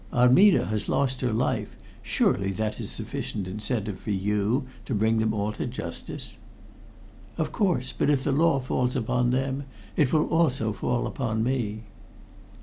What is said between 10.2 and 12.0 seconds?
also fall upon me."